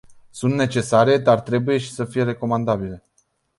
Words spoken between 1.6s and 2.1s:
și să